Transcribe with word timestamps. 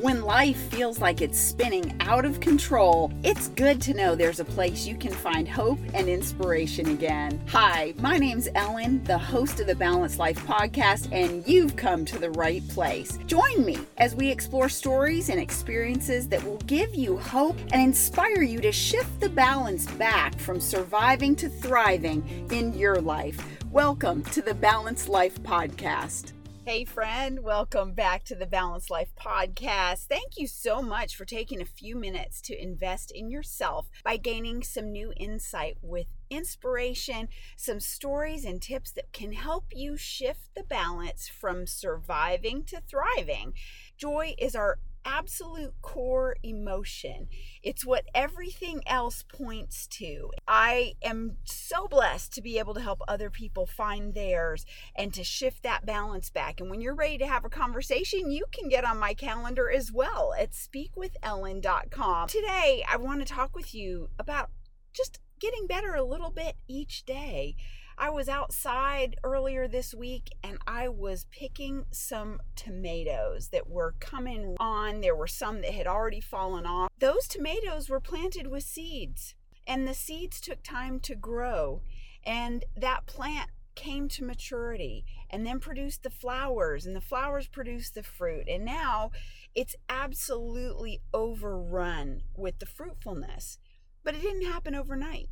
When 0.00 0.22
life 0.22 0.56
feels 0.70 1.00
like 1.00 1.20
it's 1.22 1.40
spinning 1.40 1.96
out 1.98 2.24
of 2.24 2.38
control, 2.38 3.10
it's 3.24 3.48
good 3.48 3.82
to 3.82 3.94
know 3.94 4.14
there's 4.14 4.38
a 4.38 4.44
place 4.44 4.86
you 4.86 4.94
can 4.94 5.12
find 5.12 5.48
hope 5.48 5.80
and 5.92 6.08
inspiration 6.08 6.90
again. 6.90 7.42
Hi, 7.48 7.94
my 7.98 8.16
name's 8.16 8.48
Ellen, 8.54 9.02
the 9.02 9.18
host 9.18 9.58
of 9.58 9.66
the 9.66 9.74
Balanced 9.74 10.20
Life 10.20 10.38
podcast, 10.46 11.10
and 11.10 11.44
you've 11.48 11.74
come 11.74 12.04
to 12.04 12.16
the 12.16 12.30
right 12.30 12.62
place. 12.68 13.18
Join 13.26 13.64
me 13.64 13.76
as 13.96 14.14
we 14.14 14.30
explore 14.30 14.68
stories 14.68 15.30
and 15.30 15.40
experiences 15.40 16.28
that 16.28 16.44
will 16.44 16.58
give 16.58 16.94
you 16.94 17.16
hope 17.16 17.58
and 17.72 17.82
inspire 17.82 18.42
you 18.42 18.60
to 18.60 18.70
shift 18.70 19.18
the 19.18 19.28
balance 19.28 19.90
back 19.92 20.38
from 20.38 20.60
surviving 20.60 21.34
to 21.34 21.48
thriving 21.48 22.46
in 22.52 22.72
your 22.72 23.00
life. 23.00 23.44
Welcome 23.72 24.22
to 24.26 24.42
the 24.42 24.54
Balanced 24.54 25.08
Life 25.08 25.42
podcast. 25.42 26.34
Hey, 26.68 26.84
friend, 26.84 27.40
welcome 27.42 27.94
back 27.94 28.24
to 28.24 28.34
the 28.34 28.44
Balanced 28.44 28.90
Life 28.90 29.08
Podcast. 29.18 30.04
Thank 30.04 30.36
you 30.36 30.46
so 30.46 30.82
much 30.82 31.16
for 31.16 31.24
taking 31.24 31.62
a 31.62 31.64
few 31.64 31.96
minutes 31.96 32.42
to 32.42 32.62
invest 32.62 33.10
in 33.10 33.30
yourself 33.30 33.88
by 34.04 34.18
gaining 34.18 34.62
some 34.62 34.92
new 34.92 35.14
insight 35.16 35.78
with 35.80 36.08
inspiration, 36.28 37.28
some 37.56 37.80
stories 37.80 38.44
and 38.44 38.60
tips 38.60 38.90
that 38.90 39.14
can 39.14 39.32
help 39.32 39.64
you 39.72 39.96
shift 39.96 40.50
the 40.54 40.62
balance 40.62 41.26
from 41.26 41.66
surviving 41.66 42.64
to 42.64 42.82
thriving. 42.86 43.54
Joy 43.96 44.34
is 44.36 44.54
our 44.54 44.78
absolute 45.08 45.72
core 45.80 46.36
emotion. 46.42 47.28
It's 47.62 47.84
what 47.84 48.04
everything 48.14 48.82
else 48.86 49.24
points 49.32 49.86
to. 49.98 50.30
I 50.46 50.94
am 51.02 51.38
so 51.44 51.88
blessed 51.88 52.34
to 52.34 52.42
be 52.42 52.58
able 52.58 52.74
to 52.74 52.80
help 52.80 53.00
other 53.08 53.30
people 53.30 53.66
find 53.66 54.14
theirs 54.14 54.66
and 54.94 55.12
to 55.14 55.24
shift 55.24 55.62
that 55.62 55.86
balance 55.86 56.30
back. 56.30 56.60
And 56.60 56.70
when 56.70 56.80
you're 56.80 56.94
ready 56.94 57.18
to 57.18 57.26
have 57.26 57.44
a 57.44 57.50
conversation, 57.50 58.30
you 58.30 58.44
can 58.52 58.68
get 58.68 58.84
on 58.84 58.98
my 58.98 59.14
calendar 59.14 59.70
as 59.70 59.90
well 59.90 60.34
at 60.38 60.52
speakwithellen.com. 60.52 62.28
Today, 62.28 62.84
I 62.88 62.96
want 62.98 63.26
to 63.26 63.32
talk 63.32 63.56
with 63.56 63.74
you 63.74 64.10
about 64.18 64.50
just 64.92 65.20
getting 65.40 65.66
better 65.66 65.94
a 65.94 66.04
little 66.04 66.30
bit 66.30 66.56
each 66.68 67.04
day. 67.04 67.56
I 68.00 68.10
was 68.10 68.28
outside 68.28 69.16
earlier 69.24 69.66
this 69.66 69.92
week 69.92 70.30
and 70.44 70.58
I 70.68 70.86
was 70.86 71.26
picking 71.32 71.84
some 71.90 72.40
tomatoes 72.54 73.48
that 73.48 73.68
were 73.68 73.96
coming 73.98 74.54
on. 74.60 75.00
There 75.00 75.16
were 75.16 75.26
some 75.26 75.62
that 75.62 75.74
had 75.74 75.88
already 75.88 76.20
fallen 76.20 76.64
off. 76.64 76.92
Those 77.00 77.26
tomatoes 77.26 77.90
were 77.90 77.98
planted 77.98 78.46
with 78.46 78.62
seeds, 78.62 79.34
and 79.66 79.86
the 79.86 79.94
seeds 79.94 80.40
took 80.40 80.62
time 80.62 81.00
to 81.00 81.16
grow. 81.16 81.82
And 82.24 82.64
that 82.76 83.06
plant 83.06 83.50
came 83.74 84.08
to 84.08 84.24
maturity 84.24 85.04
and 85.28 85.44
then 85.44 85.58
produced 85.58 86.04
the 86.04 86.10
flowers, 86.10 86.86
and 86.86 86.94
the 86.94 87.00
flowers 87.00 87.48
produced 87.48 87.96
the 87.96 88.04
fruit. 88.04 88.48
And 88.48 88.64
now 88.64 89.10
it's 89.56 89.74
absolutely 89.88 91.00
overrun 91.12 92.22
with 92.36 92.60
the 92.60 92.66
fruitfulness. 92.66 93.58
But 94.04 94.14
it 94.14 94.22
didn't 94.22 94.46
happen 94.46 94.76
overnight, 94.76 95.30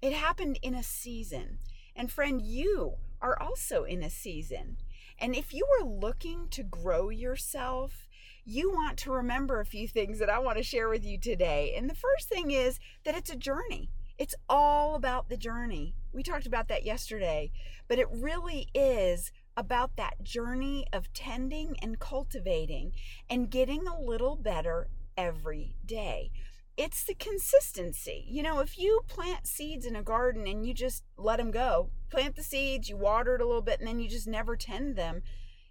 it 0.00 0.12
happened 0.12 0.60
in 0.62 0.76
a 0.76 0.82
season. 0.84 1.58
And 1.96 2.10
friend, 2.10 2.40
you 2.40 2.94
are 3.20 3.40
also 3.40 3.84
in 3.84 4.02
a 4.02 4.10
season. 4.10 4.76
And 5.18 5.34
if 5.34 5.54
you 5.54 5.66
are 5.78 5.86
looking 5.86 6.48
to 6.50 6.62
grow 6.62 7.08
yourself, 7.08 8.08
you 8.44 8.70
want 8.70 8.98
to 8.98 9.12
remember 9.12 9.60
a 9.60 9.64
few 9.64 9.88
things 9.88 10.18
that 10.18 10.28
I 10.28 10.38
want 10.38 10.58
to 10.58 10.62
share 10.62 10.88
with 10.88 11.04
you 11.04 11.18
today. 11.18 11.74
And 11.76 11.88
the 11.88 11.94
first 11.94 12.28
thing 12.28 12.50
is 12.50 12.78
that 13.04 13.14
it's 13.14 13.30
a 13.30 13.36
journey. 13.36 13.90
It's 14.18 14.34
all 14.48 14.94
about 14.94 15.28
the 15.28 15.36
journey. 15.36 15.94
We 16.12 16.22
talked 16.22 16.46
about 16.46 16.68
that 16.68 16.84
yesterday, 16.84 17.50
but 17.88 17.98
it 17.98 18.08
really 18.10 18.68
is 18.74 19.32
about 19.56 19.96
that 19.96 20.22
journey 20.22 20.84
of 20.92 21.12
tending 21.12 21.76
and 21.80 21.98
cultivating 21.98 22.92
and 23.30 23.50
getting 23.50 23.86
a 23.86 24.00
little 24.00 24.36
better 24.36 24.88
every 25.16 25.76
day 25.86 26.30
it's 26.76 27.04
the 27.04 27.14
consistency. 27.14 28.24
You 28.26 28.42
know, 28.42 28.58
if 28.58 28.78
you 28.78 29.02
plant 29.06 29.46
seeds 29.46 29.86
in 29.86 29.94
a 29.94 30.02
garden 30.02 30.46
and 30.46 30.66
you 30.66 30.74
just 30.74 31.04
let 31.16 31.38
them 31.38 31.50
go, 31.50 31.90
plant 32.10 32.36
the 32.36 32.42
seeds, 32.42 32.88
you 32.88 32.96
water 32.96 33.36
it 33.36 33.40
a 33.40 33.46
little 33.46 33.62
bit, 33.62 33.78
and 33.78 33.86
then 33.86 34.00
you 34.00 34.08
just 34.08 34.26
never 34.26 34.56
tend 34.56 34.96
them, 34.96 35.22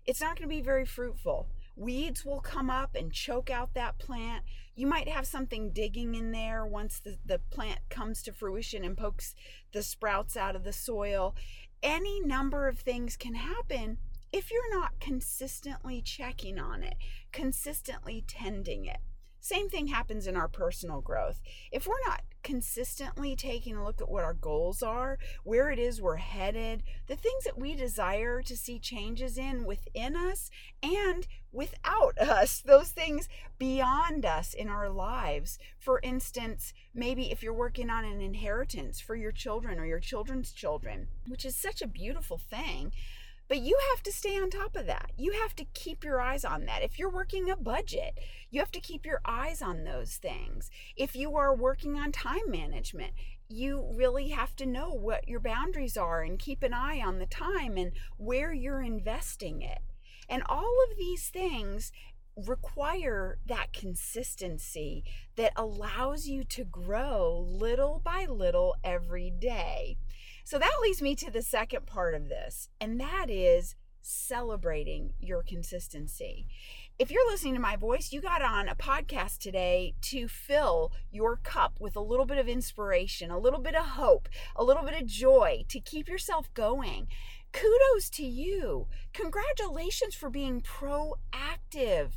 it's 0.06 0.22
not 0.22 0.38
going 0.38 0.48
to 0.48 0.56
be 0.56 0.62
very 0.62 0.86
fruitful. 0.86 1.48
Weeds 1.76 2.24
will 2.24 2.40
come 2.40 2.70
up 2.70 2.96
and 2.96 3.12
choke 3.12 3.50
out 3.50 3.74
that 3.74 3.98
plant. 3.98 4.44
You 4.76 4.88
might 4.88 5.10
have 5.10 5.26
something 5.26 5.72
digging 5.72 6.16
in 6.16 6.32
there 6.32 6.66
once 6.66 7.00
the, 7.00 7.18
the 7.26 7.40
plant 7.52 7.80
comes 7.90 8.22
to 8.24 8.32
fruition 8.32 8.84
and 8.84 8.98
pokes 8.98 9.34
the 9.74 9.84
sprouts 9.84 10.38
out 10.38 10.56
of 10.56 10.64
the 10.64 10.74
soil. 10.74 11.36
Any 11.82 12.22
number 12.22 12.68
of 12.68 12.80
things 12.80 13.18
can 13.18 13.36
happen 13.36 13.98
if 14.32 14.52
you're 14.52 14.80
not 14.80 15.00
consistently 15.00 16.02
checking 16.02 16.58
on 16.60 16.82
it, 16.84 16.96
consistently 17.32 18.24
tending 18.28 18.86
it. 18.86 18.98
Same 19.44 19.68
thing 19.68 19.88
happens 19.88 20.26
in 20.26 20.38
our 20.38 20.48
personal 20.48 21.02
growth. 21.02 21.42
If 21.70 21.86
we're 21.86 22.00
not 22.08 22.22
consistently 22.44 23.36
taking 23.36 23.76
a 23.76 23.84
look 23.84 24.00
at 24.00 24.10
what 24.10 24.24
our 24.24 24.34
goals 24.34 24.82
are, 24.82 25.18
where 25.44 25.70
it 25.70 25.78
is 25.78 26.02
we're 26.02 26.16
headed, 26.16 26.82
the 27.08 27.18
things 27.18 27.44
that 27.44 27.60
we 27.60 27.76
desire 27.76 28.42
to 28.42 28.56
see 28.56 28.80
changes 28.80 29.38
in 29.38 29.66
within 29.66 30.16
us 30.16 30.50
and 30.82 31.28
without 31.52 32.18
us, 32.22 32.62
those 32.66 32.92
things 32.92 33.28
beyond 33.60 34.26
us 34.26 34.54
in 34.54 34.70
our 34.70 34.90
lives. 34.90 35.60
For 35.78 36.00
instance, 36.04 36.74
maybe 36.96 37.30
if 37.30 37.44
you're 37.44 37.54
working 37.54 37.90
on 37.90 38.06
an 38.06 38.22
inheritance 38.22 39.02
for 39.02 39.18
your 39.18 39.34
children 39.34 39.78
or 39.78 39.86
your 39.86 40.00
children's 40.00 40.54
children, 40.54 41.08
which 41.28 41.44
is 41.44 41.54
such 41.54 41.82
a 41.82 41.88
beautiful 41.88 42.38
thing 42.38 42.94
but 43.54 43.62
you 43.62 43.78
have 43.92 44.02
to 44.02 44.12
stay 44.12 44.36
on 44.36 44.50
top 44.50 44.76
of 44.76 44.88
that. 44.88 45.12
You 45.16 45.34
have 45.44 45.56
to 45.58 45.66
keep 45.76 46.04
your 46.04 46.20
eyes 46.20 46.44
on 46.44 46.66
that. 46.66 46.82
If 46.82 46.98
you're 46.98 47.12
working 47.12 47.52
a 47.52 47.56
budget, 47.56 48.18
you 48.50 48.60
have 48.60 48.72
to 48.72 48.80
keep 48.80 49.06
your 49.06 49.22
eyes 49.26 49.62
on 49.62 49.84
those 49.84 50.16
things. 50.16 50.72
If 50.98 51.16
you 51.16 51.38
are 51.38 51.56
working 51.56 51.96
on 51.96 52.12
time 52.12 52.50
management, 52.50 53.14
you 53.48 53.94
really 53.96 54.30
have 54.30 54.56
to 54.56 54.66
know 54.66 54.90
what 54.90 55.28
your 55.28 55.40
boundaries 55.40 55.98
are 55.98 56.24
and 56.24 56.40
keep 56.40 56.64
an 56.64 56.74
eye 56.74 57.00
on 57.00 57.20
the 57.20 57.28
time 57.28 57.78
and 57.78 57.92
where 58.18 58.52
you're 58.52 58.82
investing 58.82 59.62
it. 59.62 59.84
And 60.28 60.42
all 60.50 60.76
of 60.90 60.98
these 60.98 61.28
things 61.28 61.92
require 62.36 63.38
that 63.46 63.72
consistency 63.72 65.04
that 65.36 65.54
allows 65.56 66.26
you 66.26 66.44
to 66.44 66.64
grow 66.64 67.48
little 67.48 68.02
by 68.04 68.26
little 68.28 68.78
every 68.84 69.30
day. 69.30 69.98
So 70.44 70.60
that 70.60 70.80
leads 70.82 71.02
me 71.02 71.16
to 71.16 71.32
the 71.32 71.42
second 71.42 71.86
part 71.86 72.14
of 72.14 72.28
this, 72.28 72.70
and 72.82 73.00
that 73.00 73.30
is 73.30 73.76
celebrating 74.02 75.14
your 75.20 75.42
consistency. 75.42 76.48
If 77.00 77.10
you're 77.10 77.30
listening 77.32 77.54
to 77.56 77.62
my 77.62 77.78
voice, 77.78 78.12
you 78.12 78.22
got 78.22 78.42
on 78.42 78.68
a 78.68 78.76
podcast 78.76 79.40
today 79.40 79.96
to 80.02 80.28
fill 80.28 80.92
your 81.12 81.38
cup 81.38 81.78
with 81.80 81.96
a 81.96 82.02
little 82.02 82.26
bit 82.26 82.38
of 82.38 82.50
inspiration, 82.50 83.32
a 83.32 83.40
little 83.40 83.62
bit 83.62 83.74
of 83.74 83.86
hope, 83.86 84.28
a 84.56 84.64
little 84.64 84.84
bit 84.84 85.02
of 85.02 85.08
joy 85.08 85.64
to 85.70 85.80
keep 85.80 86.10
yourself 86.10 86.54
going. 86.54 87.08
Kudos 87.54 88.10
to 88.12 88.26
you. 88.26 88.88
Congratulations 89.14 90.14
for 90.14 90.30
being 90.30 90.62
proactive. 90.62 92.12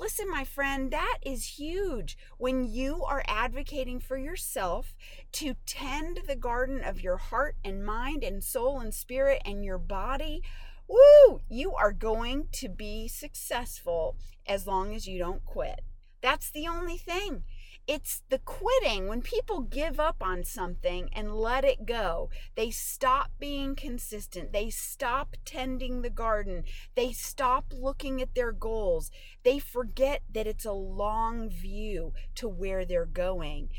Listen, 0.00 0.30
my 0.30 0.44
friend, 0.44 0.90
that 0.92 1.18
is 1.20 1.58
huge 1.58 2.16
when 2.38 2.64
you 2.64 3.04
are 3.04 3.22
advocating 3.28 4.00
for 4.00 4.16
yourself 4.16 4.94
to 5.32 5.56
tend 5.66 6.20
the 6.26 6.34
garden 6.34 6.82
of 6.82 7.02
your 7.02 7.18
heart 7.18 7.56
and 7.62 7.84
mind 7.84 8.24
and 8.24 8.42
soul 8.42 8.80
and 8.80 8.94
spirit 8.94 9.42
and 9.44 9.62
your 9.62 9.76
body. 9.76 10.42
Woo! 10.88 11.42
You 11.50 11.74
are 11.74 11.92
going 11.92 12.48
to 12.52 12.70
be 12.70 13.08
successful 13.08 14.16
as 14.46 14.66
long 14.66 14.94
as 14.94 15.06
you 15.06 15.18
don't 15.18 15.44
quit. 15.44 15.82
That's 16.22 16.50
the 16.50 16.66
only 16.66 16.96
thing. 16.96 17.44
It's 17.86 18.22
the 18.28 18.38
quitting 18.38 19.08
when 19.08 19.22
people 19.22 19.60
give 19.60 19.98
up 19.98 20.22
on 20.22 20.44
something 20.44 21.08
and 21.12 21.34
let 21.34 21.64
it 21.64 21.86
go. 21.86 22.30
They 22.54 22.70
stop 22.70 23.30
being 23.38 23.74
consistent. 23.74 24.52
They 24.52 24.70
stop 24.70 25.36
tending 25.44 26.02
the 26.02 26.10
garden. 26.10 26.64
They 26.94 27.12
stop 27.12 27.72
looking 27.72 28.20
at 28.22 28.34
their 28.34 28.52
goals. 28.52 29.10
They 29.42 29.58
forget 29.58 30.22
that 30.32 30.46
it's 30.46 30.64
a 30.64 30.72
long 30.72 31.50
view 31.50 32.12
to 32.36 32.48
where 32.48 32.84
they're 32.84 33.06
going. 33.06 33.70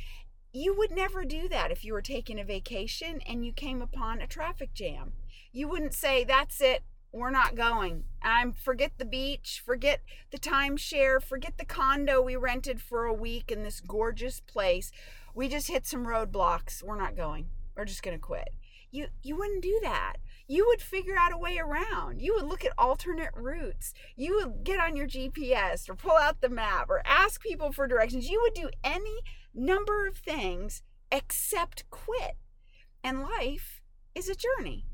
You 0.54 0.76
would 0.78 0.92
never 0.92 1.24
do 1.24 1.48
that 1.48 1.72
if 1.72 1.86
you 1.86 1.94
were 1.94 2.02
taking 2.02 2.40
a 2.40 2.44
vacation 2.44 3.22
and 3.22 3.46
you 3.46 3.54
came 3.54 3.82
upon 3.82 4.20
a 4.20 4.28
traffic 4.28 4.74
jam. 4.74 5.14
You 5.54 5.70
wouldn't 5.70 5.94
say, 5.94 6.26
That's 6.26 6.60
it, 6.60 6.84
we're 7.12 7.32
not 7.32 7.56
going. 7.56 8.06
I'm 8.22 8.54
forget 8.54 8.94
the 8.98 9.06
beach, 9.06 9.62
forget 9.66 10.02
the 10.32 10.40
timeshare, 10.40 11.22
forget 11.22 11.58
the 11.58 11.66
condo 11.66 12.22
we 12.22 12.36
rented 12.36 12.82
for 12.82 13.06
a 13.06 13.14
week 13.14 13.52
in 13.52 13.64
this 13.64 13.82
gorgeous 13.82 14.40
place. 14.40 14.92
We 15.34 15.48
just 15.48 15.68
hit 15.68 15.86
some 15.86 16.06
roadblocks. 16.06 16.84
We're 16.84 16.98
not 16.98 17.16
going. 17.16 17.48
We're 17.76 17.86
just 17.86 18.04
going 18.04 18.18
to 18.18 18.22
quit. 18.22 18.50
You 18.92 19.08
you 19.24 19.38
wouldn't 19.38 19.64
do 19.64 19.80
that. 19.84 20.18
You 20.48 20.66
would 20.68 20.82
figure 20.82 21.16
out 21.18 21.34
a 21.34 21.38
way 21.38 21.58
around. 21.58 22.22
You 22.22 22.36
would 22.36 22.46
look 22.46 22.66
at 22.66 22.74
alternate 22.78 23.32
routes. 23.34 23.94
You 24.18 24.36
would 24.36 24.66
get 24.66 24.82
on 24.82 24.98
your 24.98 25.08
GPS 25.08 25.90
or 25.90 25.96
pull 25.96 26.18
out 26.18 26.42
the 26.42 26.50
map 26.50 26.90
or 26.90 27.02
ask 27.06 27.42
people 27.42 27.72
for 27.72 27.88
directions. 27.88 28.30
You 28.30 28.42
would 28.42 28.54
do 28.54 28.70
any 28.84 29.20
number 29.54 30.08
of 30.08 30.18
things 30.18 30.84
except 31.10 31.90
quit. 31.90 32.38
And 33.04 33.22
life 33.22 33.82
is 34.14 34.28
a 34.28 34.36
journey. 34.36 34.86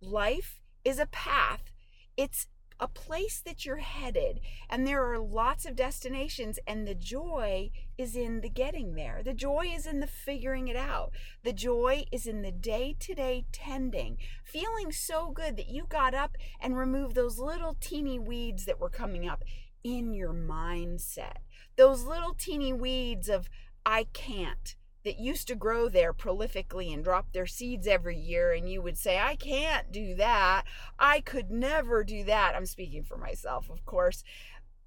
Life 0.00 0.60
is 0.86 1.00
a 1.00 1.06
path. 1.06 1.72
It's 2.16 2.46
a 2.78 2.86
place 2.86 3.42
that 3.44 3.64
you're 3.64 3.78
headed. 3.78 4.38
And 4.70 4.86
there 4.86 5.02
are 5.10 5.18
lots 5.18 5.66
of 5.66 5.74
destinations, 5.74 6.60
and 6.64 6.86
the 6.86 6.94
joy 6.94 7.70
is 7.98 8.14
in 8.14 8.40
the 8.40 8.48
getting 8.48 8.94
there. 8.94 9.22
The 9.24 9.34
joy 9.34 9.72
is 9.74 9.84
in 9.84 9.98
the 9.98 10.06
figuring 10.06 10.68
it 10.68 10.76
out. 10.76 11.10
The 11.42 11.52
joy 11.52 12.04
is 12.12 12.26
in 12.26 12.42
the 12.42 12.52
day 12.52 12.94
to 13.00 13.14
day 13.14 13.46
tending, 13.50 14.18
feeling 14.44 14.92
so 14.92 15.30
good 15.30 15.56
that 15.56 15.68
you 15.68 15.86
got 15.88 16.14
up 16.14 16.36
and 16.60 16.76
removed 16.76 17.16
those 17.16 17.38
little 17.38 17.76
teeny 17.80 18.20
weeds 18.20 18.64
that 18.66 18.78
were 18.78 18.90
coming 18.90 19.26
up 19.28 19.42
in 19.82 20.14
your 20.14 20.34
mindset. 20.34 21.38
Those 21.76 22.04
little 22.04 22.34
teeny 22.34 22.72
weeds 22.72 23.28
of, 23.28 23.48
I 23.84 24.06
can't 24.12 24.76
that 25.06 25.20
used 25.20 25.46
to 25.46 25.54
grow 25.54 25.88
there 25.88 26.12
prolifically 26.12 26.92
and 26.92 27.04
drop 27.04 27.32
their 27.32 27.46
seeds 27.46 27.86
every 27.86 28.18
year, 28.18 28.52
and 28.52 28.68
you 28.68 28.82
would 28.82 28.98
say, 28.98 29.20
I 29.20 29.36
can't 29.36 29.92
do 29.92 30.16
that. 30.16 30.64
I 30.98 31.20
could 31.20 31.48
never 31.48 32.02
do 32.02 32.24
that. 32.24 32.54
I'm 32.56 32.66
speaking 32.66 33.04
for 33.04 33.16
myself, 33.16 33.70
of 33.70 33.86
course, 33.86 34.24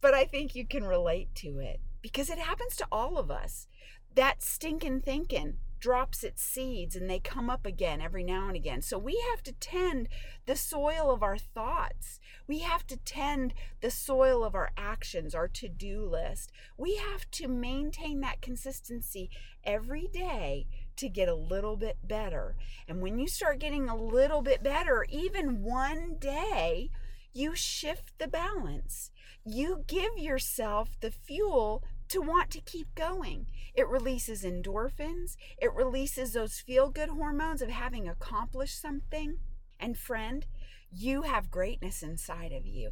but 0.01 0.13
I 0.13 0.25
think 0.25 0.55
you 0.55 0.67
can 0.67 0.83
relate 0.83 1.33
to 1.35 1.59
it 1.59 1.79
because 2.01 2.29
it 2.29 2.37
happens 2.37 2.75
to 2.75 2.87
all 2.91 3.17
of 3.17 3.31
us. 3.31 3.67
That 4.13 4.43
stinking 4.43 5.01
thinking, 5.01 5.53
drops 5.79 6.23
its 6.23 6.43
seeds 6.43 6.95
and 6.95 7.09
they 7.09 7.19
come 7.19 7.49
up 7.49 7.65
again 7.65 8.01
every 8.01 8.23
now 8.23 8.47
and 8.47 8.55
again. 8.55 8.81
So 8.81 8.97
we 8.97 9.23
have 9.31 9.43
to 9.43 9.53
tend 9.53 10.07
the 10.45 10.55
soil 10.55 11.11
of 11.11 11.23
our 11.23 11.37
thoughts. 11.37 12.19
We 12.47 12.59
have 12.59 12.85
to 12.87 12.97
tend 12.97 13.53
the 13.81 13.91
soil 13.91 14.43
of 14.43 14.55
our 14.55 14.71
actions, 14.77 15.33
our 15.33 15.47
to 15.47 15.67
do 15.67 16.03
list. 16.03 16.51
We 16.77 16.95
have 16.95 17.29
to 17.31 17.47
maintain 17.47 18.19
that 18.21 18.41
consistency 18.41 19.29
every 19.63 20.07
day 20.07 20.67
to 20.97 21.09
get 21.09 21.29
a 21.29 21.35
little 21.35 21.77
bit 21.77 21.97
better. 22.03 22.55
And 22.87 23.01
when 23.01 23.19
you 23.19 23.27
start 23.27 23.59
getting 23.59 23.87
a 23.87 23.95
little 23.95 24.41
bit 24.41 24.63
better, 24.63 25.05
even 25.09 25.63
one 25.63 26.17
day, 26.19 26.89
you 27.33 27.55
shift 27.55 28.17
the 28.17 28.27
balance. 28.27 29.11
You 29.45 29.83
give 29.87 30.17
yourself 30.17 30.99
the 30.99 31.11
fuel 31.11 31.83
to 32.09 32.21
want 32.21 32.49
to 32.51 32.61
keep 32.61 32.93
going. 32.95 33.47
It 33.73 33.87
releases 33.87 34.43
endorphins, 34.43 35.35
it 35.57 35.73
releases 35.73 36.33
those 36.33 36.59
feel 36.59 36.89
good 36.89 37.09
hormones 37.09 37.61
of 37.61 37.69
having 37.69 38.07
accomplished 38.07 38.81
something. 38.81 39.37
And 39.79 39.97
friend, 39.97 40.45
you 40.91 41.21
have 41.21 41.51
greatness 41.51 42.01
inside 42.01 42.51
of 42.51 42.65
you. 42.65 42.91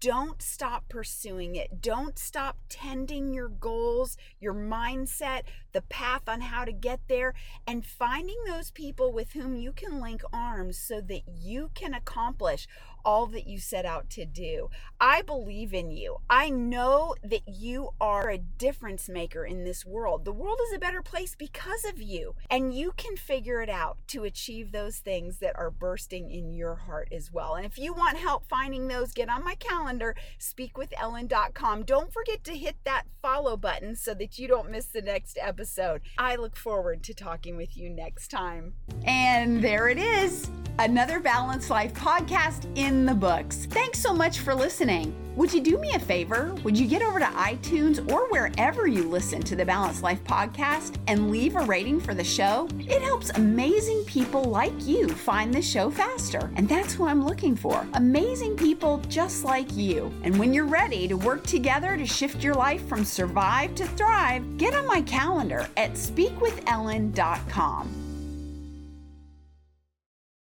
Don't 0.00 0.42
stop 0.42 0.88
pursuing 0.90 1.56
it. 1.56 1.80
Don't 1.80 2.18
stop 2.18 2.58
tending 2.68 3.32
your 3.32 3.48
goals, 3.48 4.18
your 4.38 4.52
mindset, 4.52 5.44
the 5.72 5.80
path 5.80 6.28
on 6.28 6.42
how 6.42 6.66
to 6.66 6.72
get 6.72 7.00
there, 7.08 7.32
and 7.66 7.86
finding 7.86 8.36
those 8.46 8.70
people 8.70 9.12
with 9.12 9.32
whom 9.32 9.56
you 9.56 9.72
can 9.72 9.98
link 10.00 10.22
arms 10.30 10.78
so 10.78 11.00
that 11.00 11.22
you 11.26 11.70
can 11.74 11.94
accomplish 11.94 12.68
all 13.04 13.26
that 13.26 13.46
you 13.46 13.58
set 13.58 13.84
out 13.84 14.10
to 14.10 14.24
do. 14.24 14.70
I 15.00 15.22
believe 15.22 15.72
in 15.72 15.90
you. 15.90 16.16
I 16.28 16.50
know 16.50 17.14
that 17.22 17.42
you 17.46 17.90
are 18.00 18.30
a 18.30 18.38
difference 18.38 19.08
maker 19.08 19.44
in 19.44 19.64
this 19.64 19.86
world. 19.86 20.24
The 20.24 20.32
world 20.32 20.58
is 20.68 20.74
a 20.74 20.78
better 20.78 21.02
place 21.02 21.36
because 21.36 21.84
of 21.84 22.02
you, 22.02 22.34
and 22.50 22.74
you 22.74 22.92
can 22.96 23.16
figure 23.16 23.62
it 23.62 23.68
out 23.68 23.98
to 24.08 24.24
achieve 24.24 24.72
those 24.72 24.98
things 24.98 25.38
that 25.38 25.56
are 25.56 25.70
bursting 25.70 26.30
in 26.30 26.52
your 26.52 26.74
heart 26.74 27.08
as 27.12 27.32
well. 27.32 27.54
And 27.54 27.64
if 27.64 27.78
you 27.78 27.92
want 27.92 28.18
help 28.18 28.48
finding 28.48 28.88
those, 28.88 29.12
get 29.12 29.28
on 29.28 29.44
my 29.44 29.54
calendar, 29.54 30.16
speakwithellen.com. 30.40 31.82
Don't 31.84 32.12
forget 32.12 32.42
to 32.44 32.56
hit 32.56 32.76
that 32.84 33.04
follow 33.22 33.56
button 33.56 33.94
so 33.94 34.14
that 34.14 34.38
you 34.38 34.48
don't 34.48 34.70
miss 34.70 34.86
the 34.86 35.02
next 35.02 35.38
episode. 35.40 36.02
I 36.16 36.36
look 36.36 36.56
forward 36.56 37.02
to 37.04 37.14
talking 37.14 37.56
with 37.56 37.76
you 37.76 37.90
next 37.90 38.28
time. 38.28 38.74
And 39.04 39.62
there 39.62 39.88
it 39.88 39.98
is 39.98 40.50
another 40.78 41.18
Balanced 41.18 41.70
Life 41.70 41.92
podcast 41.92 42.66
in 42.76 42.87
the 42.88 43.14
books. 43.14 43.66
Thanks 43.66 43.98
so 43.98 44.14
much 44.14 44.38
for 44.38 44.54
listening. 44.54 45.14
Would 45.36 45.52
you 45.52 45.60
do 45.60 45.78
me 45.78 45.94
a 45.94 45.98
favor? 45.98 46.54
Would 46.64 46.76
you 46.76 46.86
get 46.86 47.02
over 47.02 47.18
to 47.18 47.26
iTunes 47.26 48.10
or 48.10 48.28
wherever 48.30 48.86
you 48.86 49.02
listen 49.02 49.42
to 49.42 49.54
the 49.54 49.64
Balanced 49.64 50.02
Life 50.02 50.24
podcast 50.24 50.96
and 51.06 51.30
leave 51.30 51.56
a 51.56 51.60
rating 51.60 52.00
for 52.00 52.14
the 52.14 52.24
show? 52.24 52.68
It 52.78 53.02
helps 53.02 53.30
amazing 53.30 54.04
people 54.04 54.42
like 54.42 54.72
you 54.80 55.08
find 55.08 55.52
the 55.52 55.60
show 55.60 55.90
faster. 55.90 56.50
And 56.56 56.68
that's 56.68 56.94
who 56.94 57.06
I'm 57.06 57.24
looking 57.24 57.54
for 57.54 57.86
amazing 57.94 58.56
people 58.56 58.98
just 59.08 59.44
like 59.44 59.76
you. 59.76 60.12
And 60.24 60.38
when 60.38 60.54
you're 60.54 60.64
ready 60.64 61.06
to 61.08 61.16
work 61.16 61.46
together 61.46 61.96
to 61.96 62.06
shift 62.06 62.42
your 62.42 62.54
life 62.54 62.86
from 62.88 63.04
survive 63.04 63.74
to 63.74 63.86
thrive, 63.86 64.56
get 64.56 64.74
on 64.74 64.86
my 64.86 65.02
calendar 65.02 65.68
at 65.76 65.92
speakwithellen.com. 65.92 68.07